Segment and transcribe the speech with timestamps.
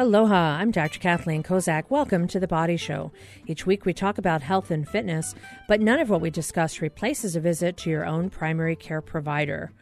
[0.00, 1.00] Aloha, I'm Dr.
[1.00, 1.86] Kathleen Kozak.
[1.88, 3.10] Welcome to The Body Show.
[3.48, 5.34] Each week we talk about health and fitness,
[5.66, 9.72] but none of what we discuss replaces a visit to your own primary care provider.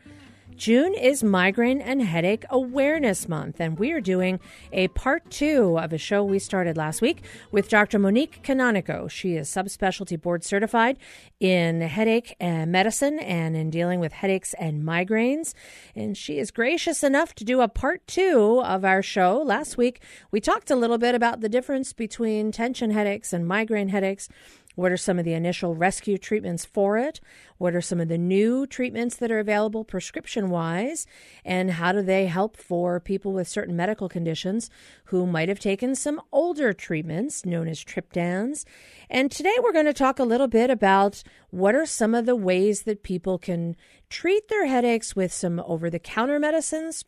[0.56, 4.40] June is Migraine and Headache Awareness Month, and we are doing
[4.72, 7.98] a part two of a show we started last week with Dr.
[7.98, 9.10] Monique Canonico.
[9.10, 10.96] She is subspecialty board certified
[11.40, 15.52] in headache and medicine and in dealing with headaches and migraines.
[15.94, 19.36] And she is gracious enough to do a part two of our show.
[19.36, 20.00] Last week,
[20.30, 24.30] we talked a little bit about the difference between tension headaches and migraine headaches
[24.76, 27.18] what are some of the initial rescue treatments for it?
[27.58, 31.06] What are some of the new treatments that are available prescription wise?
[31.44, 34.70] And how do they help for people with certain medical conditions
[35.06, 38.64] who might have taken some older treatments known as triptans?
[39.10, 42.36] And today we're going to talk a little bit about what are some of the
[42.36, 43.76] ways that people can
[44.10, 47.04] treat their headaches with some over the counter medicines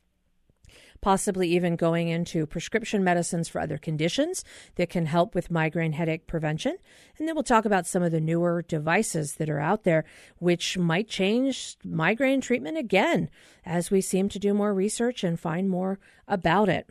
[1.01, 4.45] possibly even going into prescription medicines for other conditions
[4.77, 6.77] that can help with migraine headache prevention.
[7.19, 10.05] And then we'll talk about some of the newer devices that are out there,
[10.39, 13.31] which might change migraine treatment again
[13.65, 16.91] as we seem to do more research and find more about it.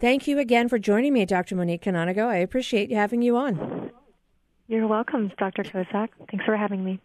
[0.00, 1.56] Thank you again for joining me, Dr.
[1.56, 2.26] Monique Canonico.
[2.26, 3.90] I appreciate having you on.
[4.68, 5.64] You're welcome, Dr.
[5.64, 6.10] Kozak.
[6.30, 7.00] Thanks for having me.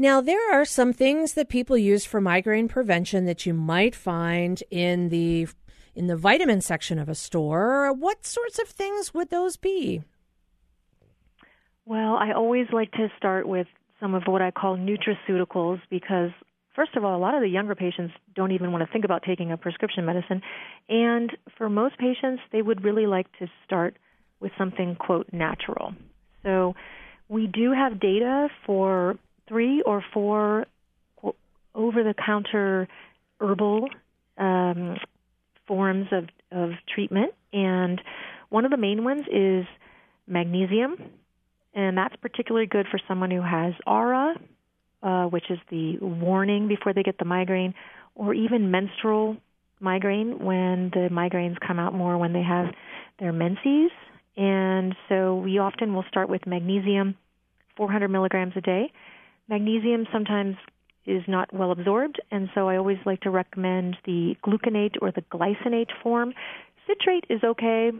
[0.00, 4.62] Now, there are some things that people use for migraine prevention that you might find
[4.70, 5.48] in the
[5.96, 7.92] in the vitamin section of a store.
[7.92, 10.04] What sorts of things would those be?
[11.84, 13.66] Well, I always like to start with
[13.98, 16.30] some of what I call nutraceuticals because
[16.76, 19.24] first of all, a lot of the younger patients don't even want to think about
[19.24, 20.42] taking a prescription medicine,
[20.88, 23.96] and for most patients, they would really like to start
[24.38, 25.92] with something quote natural.
[26.44, 26.76] So,
[27.28, 29.18] we do have data for
[29.48, 30.66] three or four
[31.74, 32.88] over the counter
[33.40, 33.88] herbal
[34.36, 34.96] um,
[35.66, 37.32] forms of, of treatment.
[37.52, 38.00] And
[38.50, 39.66] one of the main ones is
[40.26, 40.96] magnesium,
[41.74, 44.34] and that's particularly good for someone who has aura,
[45.02, 47.74] uh, which is the warning before they get the migraine,
[48.14, 49.36] or even menstrual
[49.80, 52.66] migraine when the migraines come out more when they have
[53.20, 53.90] their menses.
[54.36, 57.16] And so we often will start with magnesium,
[57.76, 58.92] 400 milligrams a day.
[59.48, 60.56] Magnesium sometimes
[61.06, 65.22] is not well absorbed, and so I always like to recommend the gluconate or the
[65.22, 66.34] glycinate form.
[66.86, 67.90] Citrate is okay,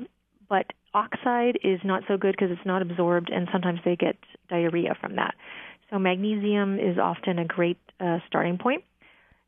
[0.48, 4.16] but oxide is not so good because it's not absorbed, and sometimes they get
[4.50, 5.34] diarrhea from that.
[5.90, 8.84] So magnesium is often a great uh, starting point.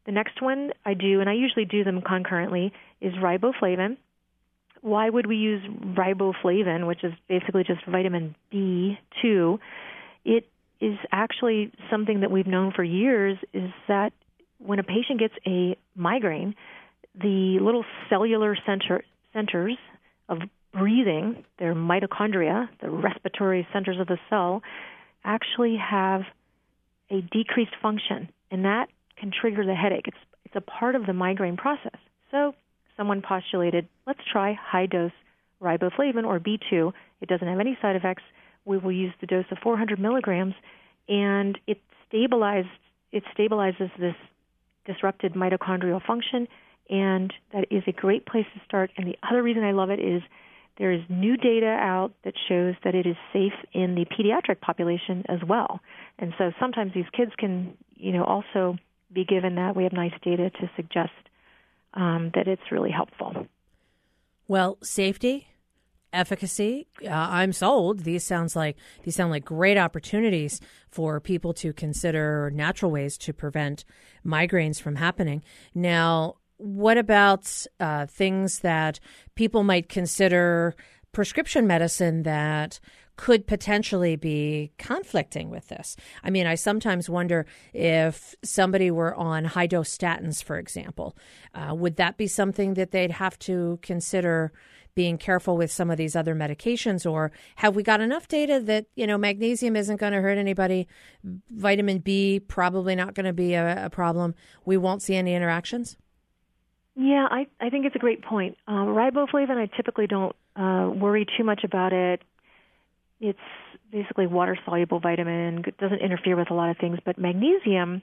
[0.06, 2.72] The next one I do, and I usually do them concurrently,
[3.02, 3.98] is riboflavin.
[4.80, 9.58] Why would we use riboflavin, which is basically just vitamin B2?
[10.24, 10.46] It
[10.80, 14.12] is actually something that we've known for years is that
[14.58, 16.54] when a patient gets a migraine,
[17.14, 19.02] the little cellular center,
[19.32, 19.76] centers
[20.28, 20.38] of
[20.72, 24.62] breathing, their mitochondria, the respiratory centers of the cell,
[25.24, 26.22] actually have
[27.10, 28.86] a decreased function, and that
[29.18, 30.06] can trigger the headache.
[30.06, 31.98] It's it's a part of the migraine process.
[32.30, 32.54] So
[32.96, 35.12] someone postulated, let's try high dose
[35.62, 36.92] riboflavin or B2.
[37.20, 38.22] It doesn't have any side effects
[38.64, 40.54] we will use the dose of 400 milligrams,
[41.08, 41.80] and it
[42.12, 42.68] stabilizes
[43.12, 44.14] it stabilizes this
[44.86, 46.46] disrupted mitochondrial function,
[46.88, 48.90] and that is a great place to start.
[48.96, 50.22] And the other reason I love it is
[50.78, 55.24] there is new data out that shows that it is safe in the pediatric population
[55.28, 55.80] as well.
[56.18, 58.78] And so sometimes these kids can, you know, also
[59.12, 59.76] be given that.
[59.76, 61.12] We have nice data to suggest
[61.94, 63.46] um, that it's really helpful.
[64.48, 65.48] Well, safety
[66.12, 66.86] efficacy.
[67.04, 68.00] Uh, I'm sold.
[68.00, 70.60] These sounds like these sound like great opportunities
[70.90, 73.84] for people to consider natural ways to prevent
[74.24, 75.42] migraines from happening.
[75.74, 79.00] Now, what about uh, things that
[79.34, 80.74] people might consider
[81.12, 82.80] prescription medicine that
[83.20, 85.94] could potentially be conflicting with this.
[86.24, 91.14] I mean, I sometimes wonder if somebody were on high dose statins, for example,
[91.54, 94.52] uh, would that be something that they'd have to consider
[94.94, 98.86] being careful with some of these other medications or have we got enough data that
[98.94, 100.86] you know magnesium isn't going to hurt anybody?
[101.24, 104.34] Vitamin b probably not going to be a, a, problem.
[104.64, 105.96] We won't see any interactions?
[106.94, 108.56] Yeah i, I think it's a great point.
[108.66, 112.22] Uh, riboflavin i typically don't uh, worry too much about it.
[113.20, 113.38] It's
[113.90, 118.02] basically water soluble vitamin it doesn't interfere with a lot of things but magnesium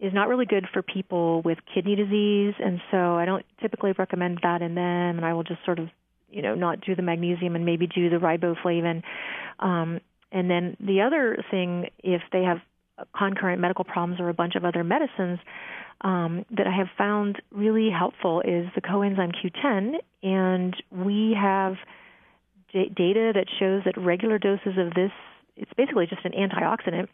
[0.00, 4.40] is not really good for people with kidney disease and so I don't typically recommend
[4.42, 5.88] that in them and I will just sort of
[6.30, 9.02] you know not do the magnesium and maybe do the riboflavin
[9.60, 10.00] um,
[10.32, 12.58] and then the other thing if they have
[13.16, 15.38] concurrent medical problems or a bunch of other medicines
[16.02, 21.74] um, that I have found really helpful is the coenzyme Q10, and we have
[22.72, 25.10] d- data that shows that regular doses of this,
[25.56, 27.08] it's basically just an antioxidant.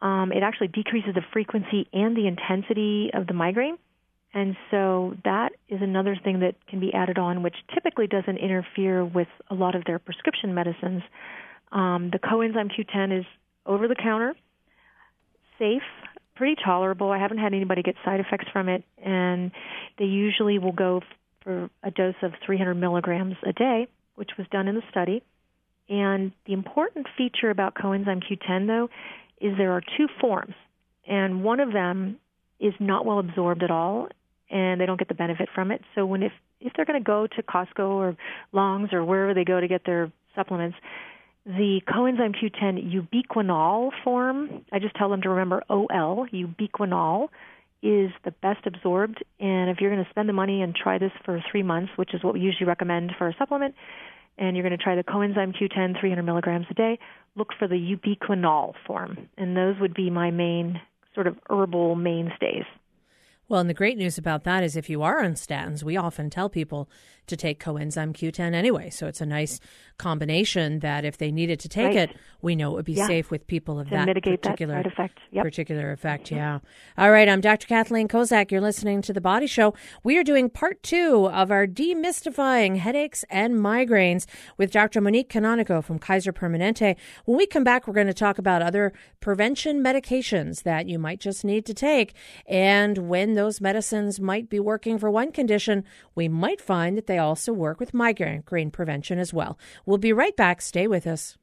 [0.00, 3.78] Um, it actually decreases the frequency and the intensity of the migraine.
[4.34, 9.04] And so that is another thing that can be added on, which typically doesn't interfere
[9.04, 11.02] with a lot of their prescription medicines.
[11.72, 13.24] Um, the coenzyme Q10 is
[13.64, 14.34] over the counter,
[15.58, 15.82] safe,
[16.36, 17.10] pretty tolerable.
[17.10, 19.50] I haven't had anybody get side effects from it, and
[19.98, 21.00] they usually will go
[21.42, 25.22] for a dose of 300 milligrams a day, which was done in the study.
[25.88, 28.88] And the important feature about coenzyme Q10, though,
[29.40, 30.54] is there are two forms,
[31.06, 32.18] and one of them
[32.60, 34.08] is not well absorbed at all,
[34.50, 35.82] and they don't get the benefit from it.
[35.94, 38.16] So when if if they're going to go to Costco or
[38.52, 40.76] Longs or wherever they go to get their supplements,
[41.46, 47.28] the coenzyme Q10 ubiquinol form, I just tell them to remember OL, ubiquinol,
[47.82, 49.22] is the best absorbed.
[49.38, 52.12] And if you're going to spend the money and try this for three months, which
[52.12, 53.74] is what we usually recommend for a supplement,
[54.36, 56.98] and you're going to try the coenzyme Q10 300 milligrams a day,
[57.34, 59.28] look for the ubiquinol form.
[59.36, 60.80] And those would be my main
[61.14, 62.64] sort of herbal mainstays.
[63.48, 66.28] Well, and the great news about that is if you are on statins, we often
[66.28, 66.88] tell people
[67.28, 68.90] to take coenzyme Q10 anyway.
[68.90, 69.60] So it's a nice
[69.98, 72.10] combination that if they needed to take right.
[72.10, 73.06] it, we know it would be yeah.
[73.06, 75.18] safe with people of to that mitigate particular that effect.
[75.32, 75.44] Yep.
[75.44, 76.30] particular effect.
[76.30, 76.60] Yeah.
[76.96, 77.66] All right, I'm Dr.
[77.66, 78.50] Kathleen Kozak.
[78.50, 79.74] You're listening to the Body Show.
[80.02, 85.00] We are doing part two of our demystifying headaches and migraines with Dr.
[85.00, 86.96] Monique Canonico from Kaiser Permanente.
[87.24, 91.20] When we come back, we're going to talk about other prevention medications that you might
[91.20, 92.14] just need to take,
[92.46, 95.84] and when those medicines might be working for one condition,
[96.16, 99.56] we might find that they also work with migraine prevention as well.
[99.86, 100.60] We'll be right back.
[100.60, 101.37] Stay with us.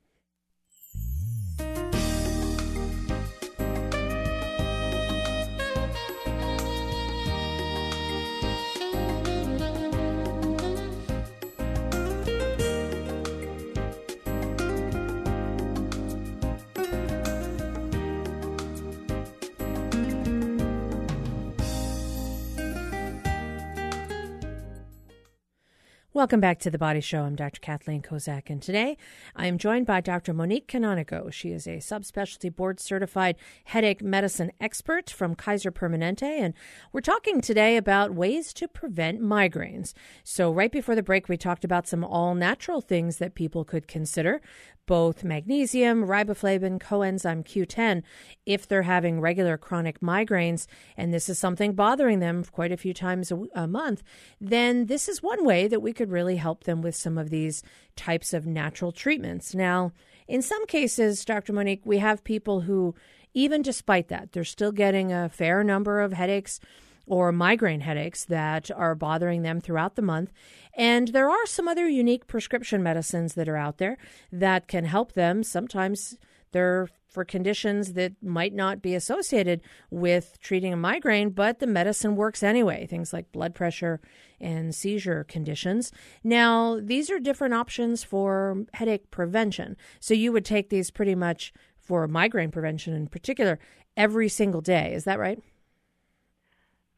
[26.15, 27.23] Welcome back to the Body Show.
[27.23, 27.59] I'm Dr.
[27.59, 28.95] Kathleen Kozak, and today
[29.35, 30.33] I am joined by Dr.
[30.33, 31.29] Monique Canonico.
[31.29, 33.35] She is a subspecialty board certified
[33.65, 36.53] headache medicine expert from Kaiser Permanente, and
[36.93, 39.91] we're talking today about ways to prevent migraines.
[40.23, 43.85] So, right before the break, we talked about some all natural things that people could
[43.85, 44.39] consider
[44.85, 48.03] both magnesium, riboflavin, coenzyme Q10
[48.45, 52.93] if they're having regular chronic migraines and this is something bothering them quite a few
[52.93, 54.03] times a, a, month,
[54.39, 57.63] then this is one way that we could really help them with some of these
[57.95, 59.55] types of natural treatments.
[59.55, 59.91] Now,
[60.27, 61.53] in some cases, Dr.
[61.53, 62.95] Monique, we have people who,
[63.33, 66.59] even despite that, they're still getting a fair number of headaches
[67.07, 70.31] or migraine headaches that are bothering them throughout the month.
[70.75, 73.97] And there are some other unique prescription medicines that are out there
[74.31, 75.43] that can help them.
[75.43, 76.17] Sometimes
[76.55, 82.15] they're for conditions that might not be associated with treating a migraine, but the medicine
[82.15, 83.99] works anyway, things like blood pressure
[84.39, 85.91] and seizure conditions.
[86.23, 89.75] Now, these are different options for headache prevention.
[89.99, 93.59] So you would take these pretty much for migraine prevention in particular
[93.97, 94.93] every single day.
[94.93, 95.41] Is that right?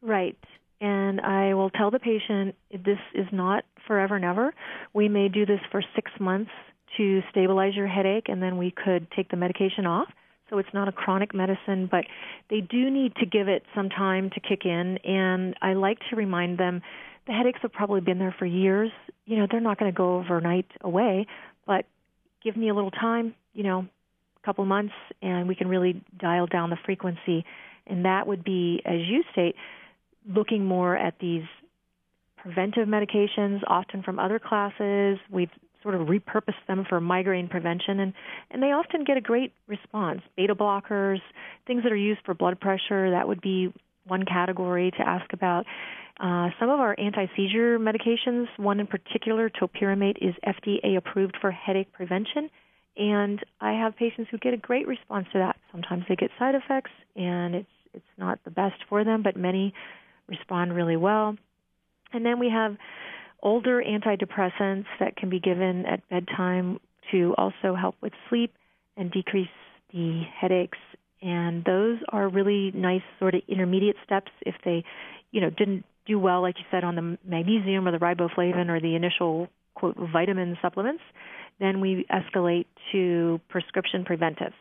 [0.02, 0.38] Right.
[0.80, 4.54] And I will tell the patient this is not forever and ever.
[4.94, 6.52] We may do this for six months
[6.98, 10.08] to stabilize your headache, and then we could take the medication off.
[10.50, 12.06] So it's not a chronic medicine, but
[12.50, 14.98] they do need to give it some time to kick in.
[15.00, 16.82] And I like to remind them
[17.26, 18.92] the headaches have probably been there for years.
[19.26, 21.28] You know, they're not going to go overnight away,
[21.66, 21.86] but
[22.44, 23.86] give me a little time, you know,
[24.42, 27.44] a couple months, and we can really dial down the frequency.
[27.86, 29.56] And that would be, as you state,
[30.26, 31.44] looking more at these
[32.38, 35.18] preventive medications, often from other classes.
[35.30, 35.50] We've
[35.84, 38.14] sort of repurposed them for migraine prevention, and,
[38.52, 40.22] and they often get a great response.
[40.36, 41.20] Beta blockers,
[41.66, 43.74] things that are used for blood pressure, that would be
[44.06, 45.66] one category to ask about.
[46.20, 51.92] Uh, some of our anti-seizure medications, one in particular, topiramate, is FDA approved for headache
[51.94, 52.50] prevention,
[52.98, 55.58] and I have patients who get a great response to that.
[55.72, 59.74] Sometimes they get side effects, and it's it's not the best for them, but many
[60.28, 61.36] respond really well.
[62.14, 62.78] And then we have
[63.42, 66.80] older antidepressants that can be given at bedtime
[67.12, 68.54] to also help with sleep
[68.96, 69.48] and decrease
[69.94, 70.78] the headaches.
[71.22, 74.84] And those are really nice sort of intermediate steps if they,
[75.32, 78.80] you know, didn't do well, like you said, on the magnesium or the riboflavin or
[78.80, 81.04] the initial quote vitamin supplements.
[81.60, 84.56] Then we escalate to prescription preventives.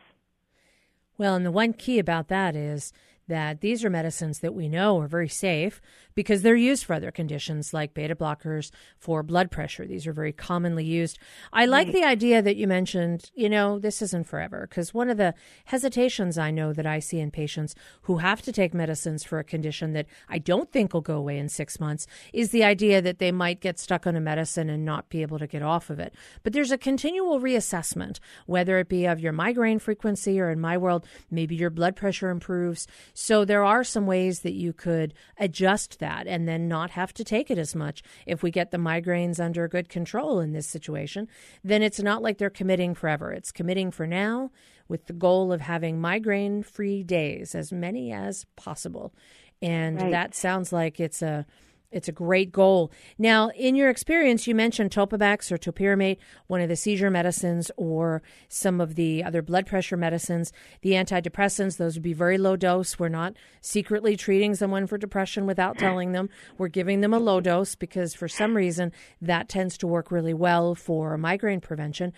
[1.17, 2.93] Well, and the one key about that is
[3.27, 5.81] that these are medicines that we know are very safe
[6.15, 9.85] because they're used for other conditions like beta blockers for blood pressure.
[9.85, 11.19] These are very commonly used.
[11.53, 11.93] I like mm.
[11.93, 16.37] the idea that you mentioned, you know, this isn't forever because one of the hesitations
[16.37, 19.93] I know that I see in patients who have to take medicines for a condition
[19.93, 23.31] that I don't think will go away in six months is the idea that they
[23.31, 26.15] might get stuck on a medicine and not be able to get off of it.
[26.41, 30.77] But there's a continual reassessment, whether it be of your migraine frequency or in my
[30.77, 32.87] world, maybe your blood pressure improves.
[33.19, 37.23] So there are some ways that you could adjust that and then not have to
[37.23, 38.03] take it as much.
[38.27, 41.27] If we get the migraines under good control in this situation,
[41.63, 43.33] then it's not like they're committing forever.
[43.33, 44.51] It's committing for now
[44.87, 49.15] with the goal of having migraine free days, as many as possible.
[49.63, 50.11] And right.
[50.11, 51.47] that sounds like it's a
[51.89, 52.91] it's a great goal.
[53.17, 56.17] Now, in your experience, you mentioned Topamax or topiramate,
[56.47, 60.51] one of the seizure medicines, or some of the other blood pressure medicines.
[60.81, 62.99] The antidepressants, those would be very low dose.
[62.99, 66.29] We're not secretly treating someone for depression without telling them.
[66.57, 68.91] We're giving them a low dose because for some reason
[69.21, 72.11] that tends to work really well for migraine prevention.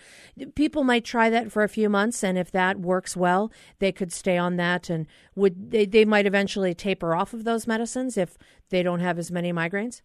[0.56, 4.12] People might try that for a few months, and if that works well, they could
[4.12, 8.36] stay on that and would they, they might eventually taper off of those medicines if
[8.70, 10.02] they don't have as many migraines?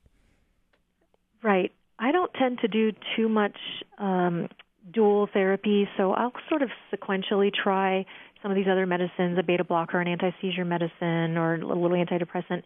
[1.41, 1.71] Right.
[1.97, 3.57] I don't tend to do too much
[3.97, 4.49] um,
[4.93, 8.05] dual therapy, so I'll sort of sequentially try
[8.41, 11.89] some of these other medicines, a beta blocker, an anti seizure medicine, or a little
[11.91, 12.63] antidepressant.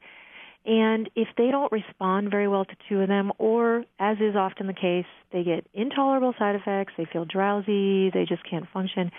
[0.66, 4.68] And if they don't respond very well to two of them, or as is often
[4.68, 9.12] the case, they get intolerable side effects, they feel drowsy, they just can't function,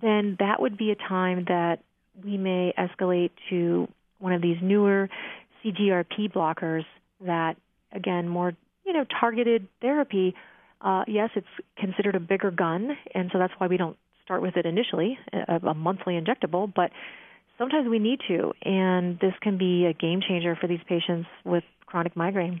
[0.00, 1.80] then that would be a time that
[2.24, 3.86] we may escalate to
[4.18, 5.08] one of these newer
[5.64, 6.84] CGRP blockers
[7.20, 7.56] that,
[7.92, 10.34] again, more you know targeted therapy.
[10.80, 11.46] Uh, yes, it's
[11.76, 15.56] considered a bigger gun, and so that's why we don't start with it initially, a,
[15.66, 16.72] a monthly injectable.
[16.72, 16.90] But
[17.58, 21.64] sometimes we need to, and this can be a game changer for these patients with
[21.86, 22.60] chronic migraine.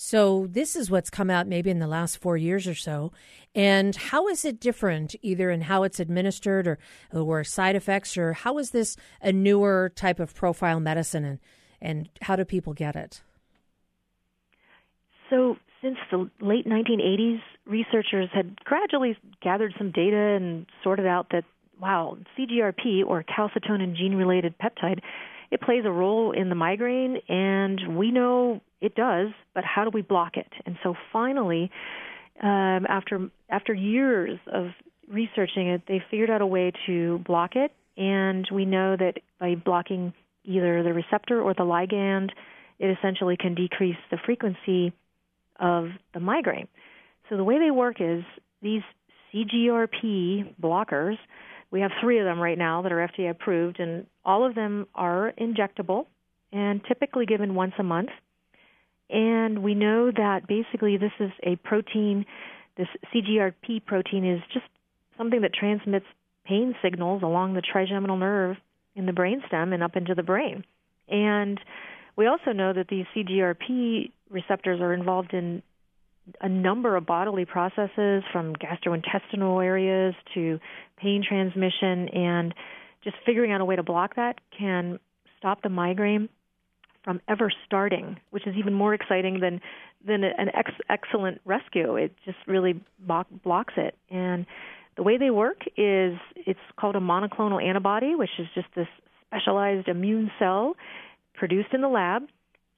[0.00, 3.10] So, this is what's come out maybe in the last four years or so.
[3.52, 6.78] And how is it different, either in how it's administered or,
[7.12, 11.24] or side effects, or how is this a newer type of profile medicine?
[11.24, 11.38] And
[11.80, 13.22] and how do people get it?
[15.30, 21.44] So, since the late 1980s, researchers had gradually gathered some data and sorted out that,
[21.80, 25.00] wow, CGRP, or calcitonin gene related peptide,
[25.50, 29.90] it plays a role in the migraine, and we know it does, but how do
[29.90, 30.52] we block it?
[30.66, 31.70] And so finally,
[32.42, 34.66] um, after after years of
[35.08, 39.54] researching it, they figured out a way to block it, and we know that by
[39.54, 40.12] blocking
[40.48, 42.30] either the receptor or the ligand,
[42.78, 44.92] it essentially can decrease the frequency
[45.60, 46.68] of the migraine.
[47.28, 48.24] So the way they work is
[48.62, 48.82] these
[49.32, 51.16] CGRP blockers,
[51.70, 54.86] we have three of them right now that are FDA approved, and all of them
[54.94, 56.06] are injectable
[56.50, 58.08] and typically given once a month.
[59.10, 62.24] And we know that basically this is a protein,
[62.76, 64.66] this CGRP protein is just
[65.18, 66.06] something that transmits
[66.46, 68.56] pain signals along the trigeminal nerve
[68.98, 70.64] in the brainstem and up into the brain.
[71.08, 71.58] And
[72.16, 75.62] we also know that these CGRP receptors are involved in
[76.40, 80.58] a number of bodily processes from gastrointestinal areas to
[80.98, 82.54] pain transmission and
[83.02, 84.98] just figuring out a way to block that can
[85.38, 86.28] stop the migraine
[87.04, 89.60] from ever starting, which is even more exciting than
[90.04, 91.96] than an ex- excellent rescue.
[91.96, 93.96] It just really blocks it.
[94.10, 94.46] And
[94.98, 98.88] the way they work is it's called a monoclonal antibody, which is just this
[99.28, 100.74] specialized immune cell
[101.34, 102.22] produced in the lab,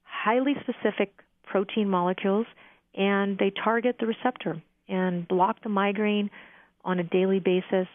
[0.02, 2.46] highly specific protein molecules,
[2.94, 6.28] and they target the receptor and block the migraine
[6.84, 7.88] on a daily basis.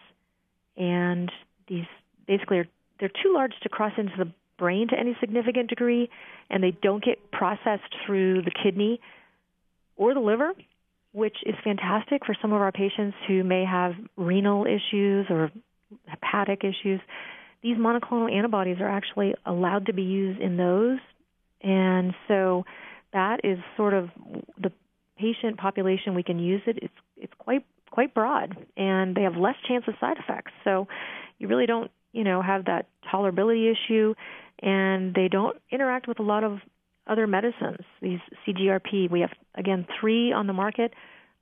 [0.76, 1.30] And
[1.68, 1.86] these
[2.26, 2.68] basically are
[2.98, 6.10] they're too large to cross into the brain to any significant degree,
[6.50, 9.00] and they don't get processed through the kidney
[9.96, 10.52] or the liver
[11.16, 15.50] which is fantastic for some of our patients who may have renal issues or
[16.06, 17.00] hepatic issues.
[17.62, 20.98] These monoclonal antibodies are actually allowed to be used in those.
[21.62, 22.66] And so
[23.14, 24.10] that is sort of
[24.60, 24.70] the
[25.18, 26.78] patient population we can use it.
[26.82, 30.52] It's it's quite quite broad and they have less chance of side effects.
[30.64, 30.86] So
[31.38, 34.12] you really don't, you know, have that tolerability issue
[34.60, 36.58] and they don't interact with a lot of
[37.06, 37.84] other medicines.
[38.00, 40.92] These CGRP, we have again three on the market.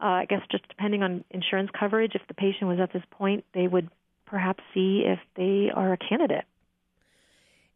[0.00, 3.44] Uh, I guess just depending on insurance coverage, if the patient was at this point,
[3.54, 3.88] they would
[4.26, 6.44] perhaps see if they are a candidate.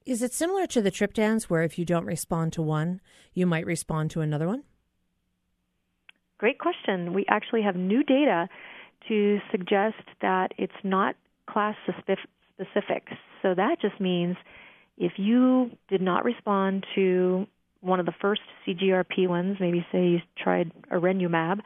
[0.04, 3.00] Is it similar to the triptans, where if you don't respond to one,
[3.34, 4.64] you might respond to another one?
[6.38, 7.12] Great question.
[7.12, 8.48] We actually have new data
[9.08, 11.14] to suggest that it's not
[11.48, 13.08] class specific.
[13.42, 14.36] So that just means
[14.96, 17.46] if you did not respond to
[17.80, 21.60] one of the first CGRP ones, maybe say you tried Erenumab,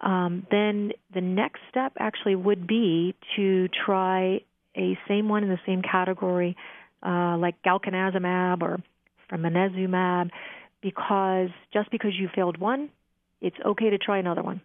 [0.00, 4.40] um, then the next step actually would be to try
[4.76, 6.56] a same one in the same category,
[7.04, 8.78] uh, like galcanezumab or
[9.30, 10.30] fremanezumab,
[10.80, 12.88] because just because you failed one,
[13.40, 14.60] it's okay to try another one.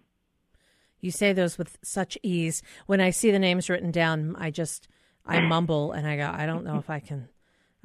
[1.01, 2.63] You say those with such ease.
[2.85, 4.87] When I see the names written down, I just
[5.25, 7.27] I mumble and I go, I don't know if I can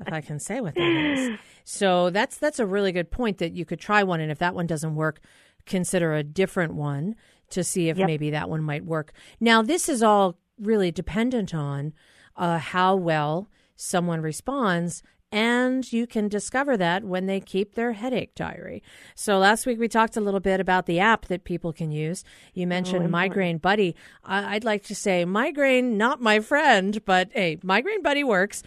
[0.00, 1.38] if I can say what that is.
[1.64, 4.54] So that's that's a really good point that you could try one, and if that
[4.54, 5.20] one doesn't work,
[5.66, 7.14] consider a different one
[7.50, 8.06] to see if yep.
[8.06, 9.12] maybe that one might work.
[9.40, 11.92] Now, this is all really dependent on
[12.36, 15.02] uh, how well someone responds
[15.32, 18.82] and you can discover that when they keep their headache diary.
[19.14, 22.24] So last week we talked a little bit about the app that people can use.
[22.52, 23.94] You mentioned oh, Migraine Buddy.
[24.24, 28.62] I'd like to say migraine, not my friend, but hey, Migraine Buddy works.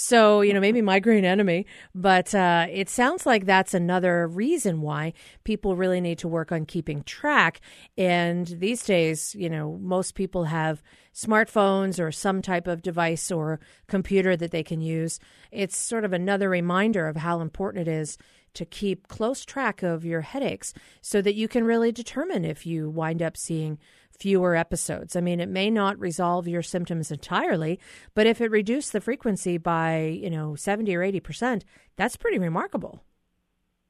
[0.00, 5.12] So, you know, maybe migraine enemy, but uh, it sounds like that's another reason why
[5.42, 7.60] people really need to work on keeping track.
[7.96, 13.58] And these days, you know, most people have smartphones or some type of device or
[13.88, 15.18] computer that they can use.
[15.50, 18.18] It's sort of another reminder of how important it is
[18.58, 22.90] to keep close track of your headaches so that you can really determine if you
[22.90, 23.78] wind up seeing
[24.18, 25.14] fewer episodes.
[25.14, 27.78] I mean, it may not resolve your symptoms entirely,
[28.14, 31.62] but if it reduced the frequency by, you know, 70 or 80%,
[31.96, 33.04] that's pretty remarkable.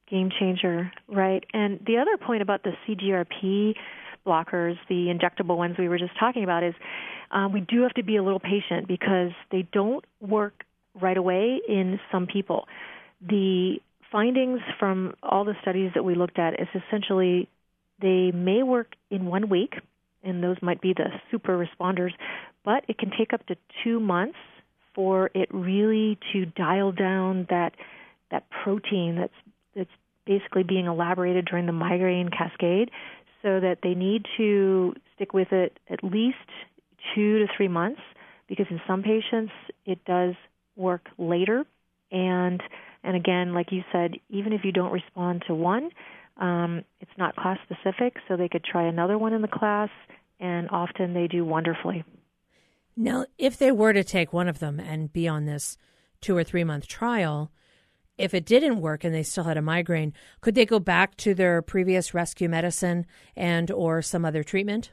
[0.07, 1.43] Game changer, right.
[1.51, 3.73] And the other point about the CGRP
[4.25, 6.75] blockers, the injectable ones we were just talking about, is
[7.31, 11.59] um, we do have to be a little patient because they don't work right away
[11.67, 12.67] in some people.
[13.21, 13.79] The
[14.11, 17.47] findings from all the studies that we looked at is essentially
[18.01, 19.73] they may work in one week
[20.23, 22.11] and those might be the super responders,
[22.63, 24.37] but it can take up to two months
[24.93, 27.73] for it really to dial down that
[28.31, 29.33] that protein that's
[29.75, 29.89] that's
[30.25, 32.91] basically being elaborated during the migraine cascade
[33.41, 36.37] so that they need to stick with it at least
[37.15, 38.01] two to three months
[38.47, 39.51] because in some patients
[39.85, 40.35] it does
[40.75, 41.65] work later
[42.11, 42.61] and
[43.03, 45.89] and again like you said even if you don't respond to one
[46.39, 49.89] um, it's not class specific, so they could try another one in the class,
[50.39, 52.03] and often they do wonderfully.
[52.95, 55.77] Now, if they were to take one of them and be on this
[56.21, 57.51] two or three month trial,
[58.17, 61.33] if it didn't work and they still had a migraine, could they go back to
[61.33, 64.91] their previous rescue medicine and or some other treatment?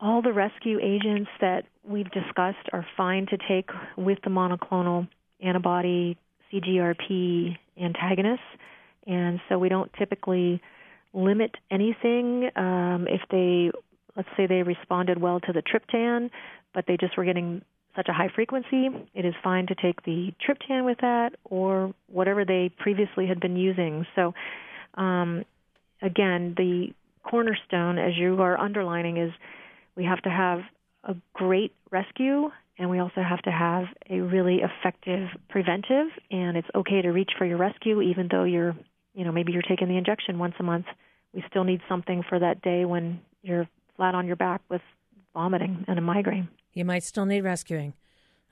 [0.00, 5.08] All the rescue agents that we've discussed are fine to take with the monoclonal
[5.42, 6.16] antibody
[6.52, 8.40] CGRP antagonists.
[9.06, 10.60] And so we don't typically
[11.12, 13.70] limit anything um, if they,
[14.16, 16.30] let's say, they responded well to the triptan,
[16.74, 17.62] but they just were getting
[17.96, 18.88] such a high frequency.
[19.14, 23.56] It is fine to take the triptan with that or whatever they previously had been
[23.56, 24.06] using.
[24.14, 24.32] So,
[24.94, 25.44] um,
[26.00, 29.32] again, the cornerstone, as you are underlining, is
[29.96, 30.60] we have to have
[31.04, 36.68] a great rescue and we also have to have a really effective preventive and it's
[36.74, 38.74] okay to reach for your rescue even though you're
[39.14, 40.86] you know, maybe you're taking the injection once a month.
[41.32, 44.82] We still need something for that day when you're flat on your back with
[45.34, 46.48] vomiting and a migraine.
[46.72, 47.94] You might still need rescuing.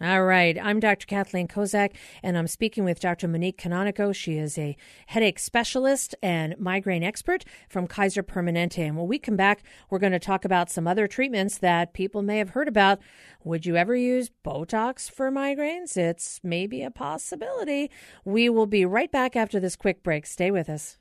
[0.02, 0.56] All right.
[0.58, 1.06] I'm Dr.
[1.06, 3.28] Kathleen Kozak, and I'm speaking with Dr.
[3.28, 4.14] Monique Canonico.
[4.14, 4.74] She is a
[5.08, 8.78] headache specialist and migraine expert from Kaiser Permanente.
[8.78, 12.22] And when we come back, we're going to talk about some other treatments that people
[12.22, 12.98] may have heard about.
[13.44, 15.98] Would you ever use Botox for migraines?
[15.98, 17.90] It's maybe a possibility.
[18.24, 20.24] We will be right back after this quick break.
[20.24, 20.96] Stay with us.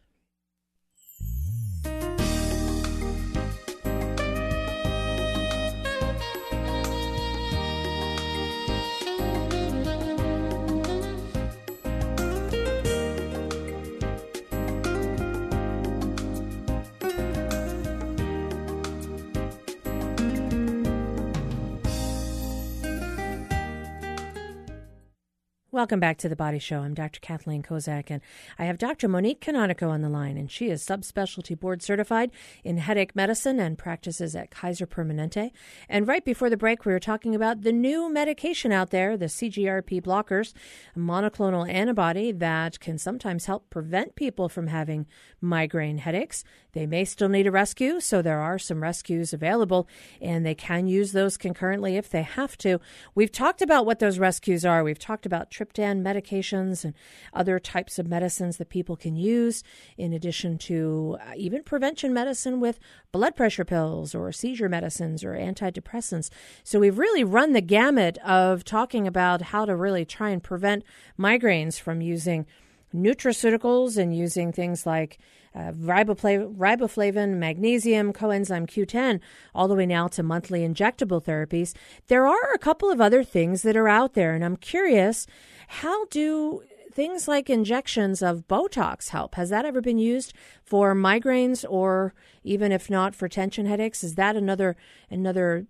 [25.79, 26.81] Welcome back to the Body Show.
[26.81, 27.21] I'm Dr.
[27.21, 28.21] Kathleen Kozak, and
[28.59, 29.07] I have Dr.
[29.07, 32.31] Monique Canonico on the line, and she is subspecialty board certified
[32.65, 35.51] in headache medicine and practices at Kaiser Permanente.
[35.87, 39.27] And right before the break, we were talking about the new medication out there, the
[39.27, 40.51] CGRP blockers,
[40.97, 45.07] a monoclonal antibody that can sometimes help prevent people from having
[45.39, 46.43] migraine headaches.
[46.73, 49.87] They may still need a rescue, so there are some rescues available,
[50.21, 52.81] and they can use those concurrently if they have to.
[53.15, 54.83] We've talked about what those rescues are.
[54.83, 56.93] We've talked about triptan medications and
[57.33, 59.63] other types of medicines that people can use,
[59.97, 62.79] in addition to uh, even prevention medicine with
[63.11, 66.29] blood pressure pills or seizure medicines or antidepressants.
[66.63, 70.83] So we've really run the gamut of talking about how to really try and prevent
[71.17, 72.45] migraines from using
[72.93, 75.19] nutraceuticals and using things like
[75.55, 79.19] uh, riboflavin, magnesium, coenzyme Q10,
[79.53, 81.73] all the way now to monthly injectable therapies.
[82.07, 85.25] There are a couple of other things that are out there, and I'm curious
[85.69, 89.35] how do things like injections of Botox help?
[89.35, 94.03] Has that ever been used for migraines or even if not for tension headaches?
[94.03, 94.75] Is that another
[95.11, 95.67] another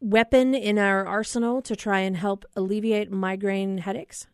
[0.00, 4.26] weapon in our arsenal to try and help alleviate migraine headaches?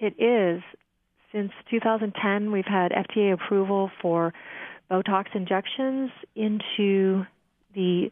[0.00, 0.62] It is.
[1.30, 4.34] Since 2010, we've had FDA approval for
[4.90, 7.24] Botox injections into
[7.74, 8.10] the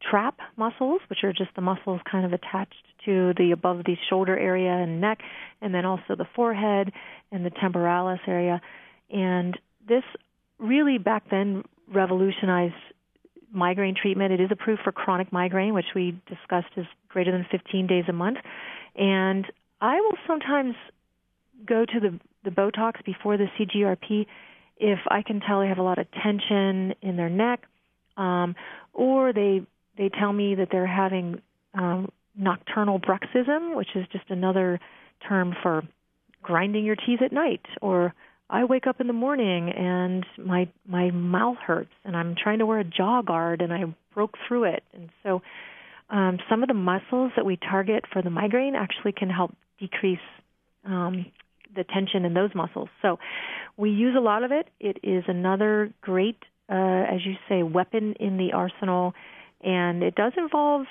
[0.00, 2.74] trap muscles, which are just the muscles kind of attached
[3.06, 5.20] to the above the shoulder area and neck,
[5.62, 6.92] and then also the forehead
[7.32, 8.60] and the temporalis area.
[9.10, 10.04] And this
[10.58, 12.74] really back then revolutionized
[13.52, 14.32] migraine treatment.
[14.32, 18.12] It is approved for chronic migraine, which we discussed is greater than 15 days a
[18.12, 18.38] month.
[18.96, 19.46] And
[19.80, 20.74] I will sometimes
[21.64, 24.26] go to the the Botox before the CGRP
[24.76, 27.62] if I can tell they have a lot of tension in their neck,
[28.16, 28.54] um,
[28.92, 29.62] or they
[29.96, 31.40] they tell me that they're having
[31.74, 34.80] um, nocturnal bruxism, which is just another
[35.28, 35.82] term for
[36.42, 38.14] grinding your teeth at night, or
[38.48, 42.66] I wake up in the morning and my my mouth hurts and I'm trying to
[42.66, 44.84] wear a jaw guard and I broke through it.
[44.94, 45.42] And so
[46.10, 50.18] um, some of the muscles that we target for the migraine actually can help decrease
[50.84, 51.26] um,
[51.74, 52.88] the tension in those muscles.
[53.02, 53.18] So
[53.76, 54.68] we use a lot of it.
[54.78, 56.38] It is another great,
[56.70, 59.14] uh, as you say, weapon in the arsenal,
[59.62, 60.86] and it does involve,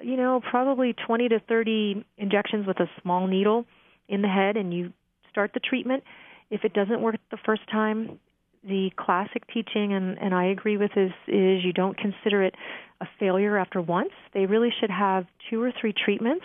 [0.00, 3.64] you know, probably 20 to 30 injections with a small needle
[4.08, 4.92] in the head, and you
[5.30, 6.04] start the treatment.
[6.50, 8.18] If it doesn't work the first time,
[8.62, 12.54] the classic teaching, and, and I agree with this, is you don't consider it
[13.00, 14.12] a failure after once.
[14.34, 16.44] They really should have two or three treatments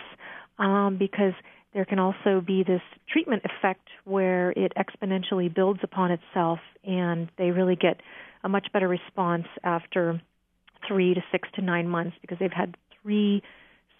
[0.58, 1.32] um, because
[1.74, 7.50] there can also be this treatment effect where it exponentially builds upon itself, and they
[7.50, 8.00] really get
[8.44, 10.20] a much better response after
[10.86, 13.42] three to six to nine months because they've had three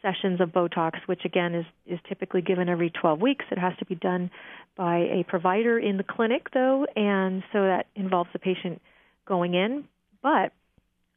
[0.03, 3.45] sessions of Botox, which again is, is typically given every 12 weeks.
[3.51, 4.31] It has to be done
[4.77, 8.83] by a provider in the clinic, though, and so that involves the patient
[9.27, 9.85] going in.
[10.23, 10.53] But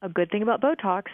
[0.02, 1.06] a good thing about Botox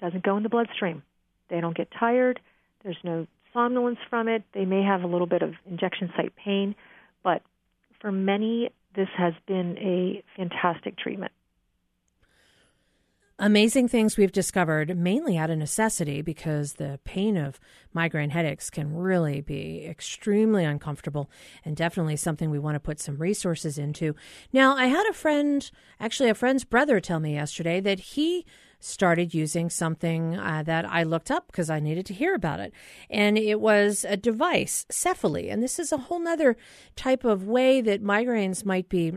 [0.00, 1.02] doesn't go in the bloodstream.
[1.50, 2.40] They don't get tired.
[2.82, 4.42] There's no somnolence from it.
[4.52, 6.74] They may have a little bit of injection site pain,
[7.22, 7.42] but
[8.00, 11.32] for many, this has been a fantastic treatment.
[13.40, 17.58] Amazing things we've discovered, mainly out of necessity, because the pain of
[17.92, 21.28] migraine headaches can really be extremely uncomfortable
[21.64, 24.14] and definitely something we want to put some resources into.
[24.52, 25.68] Now, I had a friend,
[25.98, 28.46] actually, a friend's brother, tell me yesterday that he
[28.78, 32.72] started using something uh, that I looked up because I needed to hear about it.
[33.10, 35.52] And it was a device, Cefaly.
[35.52, 36.56] And this is a whole nother
[36.94, 39.14] type of way that migraines might be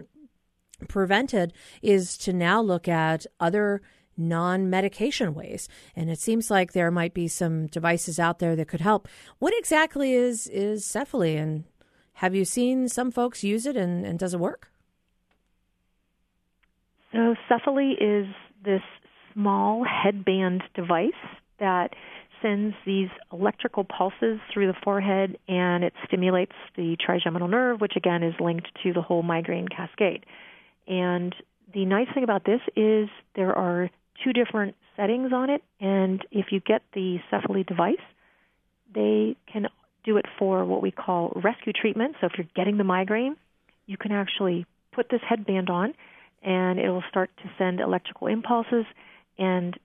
[0.87, 3.81] prevented is to now look at other
[4.17, 5.69] non medication ways.
[5.95, 9.07] And it seems like there might be some devices out there that could help.
[9.39, 11.37] What exactly is, is Cefaly?
[11.37, 11.65] And
[12.13, 14.69] have you seen some folks use it and, and does it work?
[17.11, 18.27] So, Cefaly is
[18.63, 18.81] this
[19.33, 21.11] small headband device
[21.59, 21.93] that
[22.41, 28.23] sends these electrical pulses through the forehead and it stimulates the trigeminal nerve, which again
[28.23, 30.25] is linked to the whole migraine cascade.
[30.87, 31.35] And
[31.73, 33.89] the nice thing about this is there are
[34.23, 37.95] two different settings on it, and if you get the Cefaly device,
[38.93, 39.67] they can
[40.03, 42.15] do it for what we call rescue treatment.
[42.19, 43.35] So if you're getting the migraine,
[43.85, 45.93] you can actually put this headband on
[46.43, 48.85] and it will start to send electrical impulses
[49.37, 49.77] and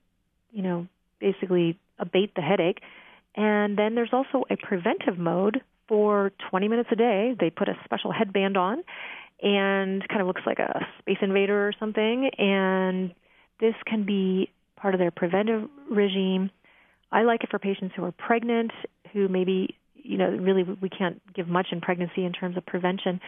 [0.52, 0.86] you know
[1.20, 2.80] basically abate the headache.
[3.34, 7.34] And then there's also a preventive mode for 20 minutes a day.
[7.38, 8.82] They put a special headband on
[9.42, 13.12] and kind of looks like a space invader or something and
[13.60, 16.50] this can be part of their preventive regime.
[17.10, 18.72] I like it for patients who are pregnant
[19.12, 23.20] who maybe you know really we can't give much in pregnancy in terms of prevention.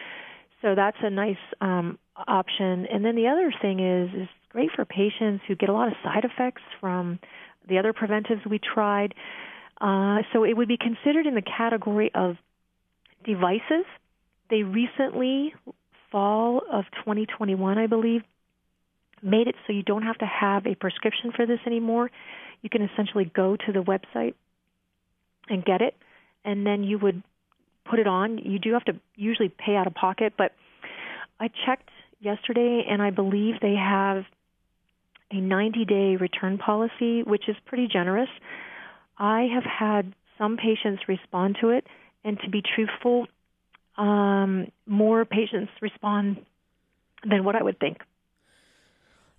[0.61, 2.87] So that's a nice um, option.
[2.91, 5.93] And then the other thing is is great for patients who get a lot of
[6.03, 7.19] side effects from
[7.67, 9.13] the other preventives we tried.
[9.79, 12.35] Uh, so it would be considered in the category of
[13.25, 13.85] devices.
[14.49, 15.53] They recently,
[16.11, 18.21] fall of 2021, I believe,
[19.25, 22.11] made it so you don't have to have a prescription for this anymore.
[22.61, 24.35] You can essentially go to the website
[25.49, 25.95] and get it,
[26.43, 27.23] and then you would
[27.89, 28.37] put it on.
[28.37, 30.53] You do have to usually pay out of pocket, but
[31.39, 34.23] I checked yesterday and I believe they have
[35.31, 38.29] a 90 day return policy, which is pretty generous.
[39.17, 41.87] I have had some patients respond to it,
[42.23, 43.27] and to be truthful,
[43.97, 46.45] um, more patients respond
[47.23, 47.99] than what I would think.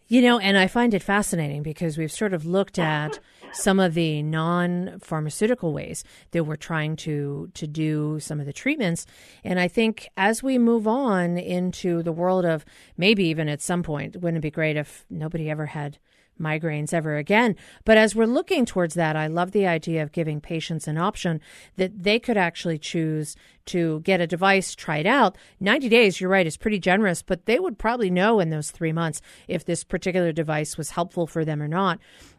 [0.08, 3.18] You know, and I find it fascinating because we've sort of looked at
[3.52, 9.04] some of the non-pharmaceutical ways that we're trying to to do some of the treatments,
[9.42, 12.64] and I think as we move on into the world of
[12.96, 15.98] maybe even at some point, wouldn't it be great if nobody ever had
[16.40, 17.56] migraines ever again.
[17.84, 21.40] But as we're looking towards that, I love the idea of giving patients an option
[21.76, 25.36] that they could actually choose to get a device tried out.
[25.60, 28.92] 90 days, you're right, is pretty generous, but they would probably know in those three
[28.92, 31.98] months if this particular device was helpful for them or not.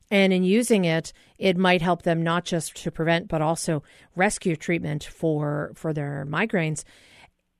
[0.10, 3.83] And in using it, it might help them not just to prevent, but also
[4.15, 6.86] rescue treatment for, for their migraines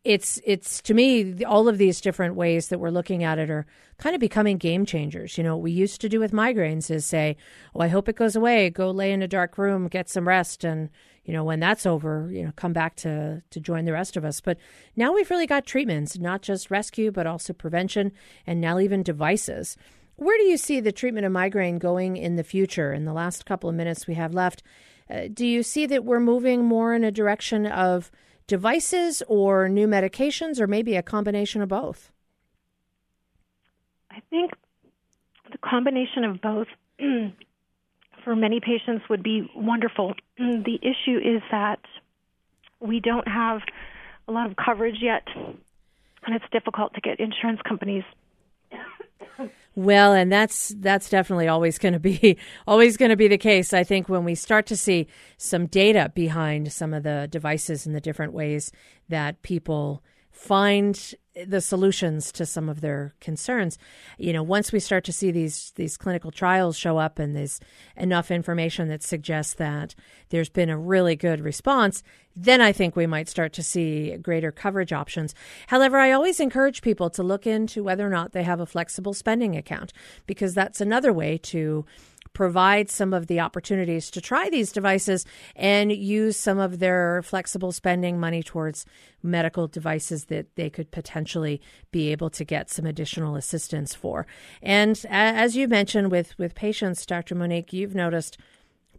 [0.08, 3.65] it's it's to me all of these different ways that we're looking at it are
[3.98, 5.38] kind of becoming game changers.
[5.38, 7.36] You know, what we used to do with migraines is say,
[7.76, 8.70] "Oh, I hope it goes away.
[8.70, 10.89] Go lay in a dark room, get some rest, and
[11.26, 14.24] you know, when that's over, you know, come back to to join the rest of
[14.24, 14.58] us." But
[14.96, 18.13] now we've really got treatments, not just rescue, but also prevention,
[18.48, 19.76] and now even devices.
[20.15, 22.93] Where do you see the treatment of migraine going in the future?
[22.93, 24.63] In the last couple of minutes we have left,
[25.10, 28.10] uh, do you see that we're moving more in a direction of
[28.47, 32.12] devices or new medications, or maybe a combination of both?
[34.10, 34.51] I think
[35.51, 36.67] the combination of both
[38.23, 40.13] for many patients would be wonderful.
[40.38, 41.79] The issue is that
[42.79, 43.62] we don't have
[44.27, 48.03] a lot of coverage yet, and it's difficult to get insurance companies
[49.78, 52.36] well, and that's that's definitely always going to be
[52.68, 53.74] always going to be the case.
[53.74, 55.06] I think when we start to see
[55.38, 58.72] some data behind some of the devices and the different ways
[59.08, 60.02] that people
[60.38, 63.78] find the solutions to some of their concerns.
[64.17, 67.60] You know, once we start to see these these clinical trials show up and there's
[67.95, 69.95] enough information that suggests that
[70.30, 72.04] there's been a really good response,
[72.36, 75.34] then I think we might start to see greater coverage options.
[75.67, 79.13] However, I always encourage people to look into whether or not they have a flexible
[79.13, 79.91] spending account
[80.28, 81.86] because that's another way to
[82.38, 87.71] provide some of the opportunities to try these devices and use some of their flexible
[87.71, 88.86] spending money towards
[89.23, 91.60] medical devices that they could potentially
[91.91, 94.28] be able to get some additional assistance for.
[94.62, 97.34] And as you mentioned with, with patients, Dr.
[97.34, 98.38] Monique, you've noticed,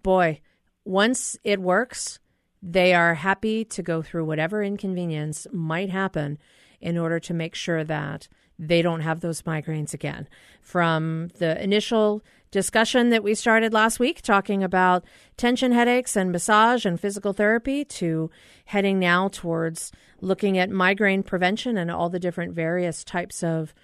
[0.03, 0.41] boy,
[0.85, 2.19] once it works,
[2.61, 6.39] they are happy to go through whatever inconvenience might happen
[6.81, 8.27] in order to make sure that
[8.59, 10.29] they don't have those migraines again.
[10.61, 15.05] From the initial discussion that we started last week talking about
[15.37, 18.31] tension headaches and massage and physical therapy to
[18.67, 23.75] heading now towards looking at migraine prevention and all the different various types of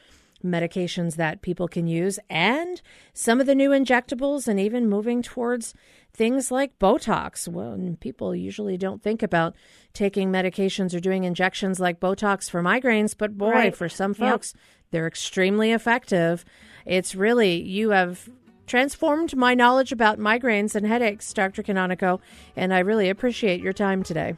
[0.44, 2.82] medications that people can use and
[3.14, 5.74] some of the new injectables and even moving towards
[6.12, 7.48] things like Botox.
[7.48, 9.54] when people usually don't think about
[9.94, 13.76] taking medications or doing injections like Botox for migraines, but boy, right.
[13.76, 14.62] for some folks, yep.
[14.90, 16.44] they're extremely effective.
[16.84, 18.28] It's really, you have
[18.66, 21.62] transformed my knowledge about migraines and headaches, Dr.
[21.62, 22.20] Canonico,
[22.56, 24.36] and I really appreciate your time today.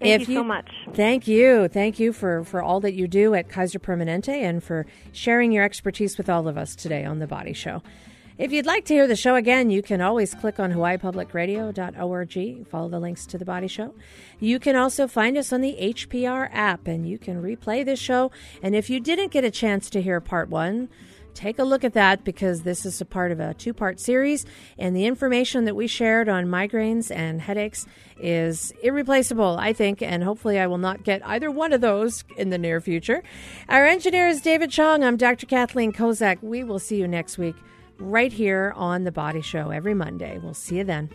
[0.00, 0.70] Thank if you, you so much.
[0.94, 1.66] Thank you.
[1.68, 5.64] Thank you for, for all that you do at Kaiser Permanente and for sharing your
[5.64, 7.82] expertise with all of us today on The Body Show.
[8.38, 12.88] If you'd like to hear the show again, you can always click on hawaiipublicradio.org, follow
[12.88, 13.92] the links to The Body Show.
[14.38, 18.30] You can also find us on the HPR app and you can replay this show.
[18.62, 20.88] And if you didn't get a chance to hear part one,
[21.38, 24.44] take a look at that because this is a part of a two part series.
[24.76, 27.86] And the information that we shared on migraines and headaches
[28.18, 30.02] is irreplaceable, I think.
[30.02, 33.22] And hopefully, I will not get either one of those in the near future.
[33.68, 35.04] Our engineer is David Chong.
[35.04, 35.46] I'm Dr.
[35.46, 36.42] Kathleen Kozak.
[36.42, 37.54] We will see you next week
[37.98, 40.38] right here on The Body Show every Monday.
[40.38, 41.08] We'll see you then.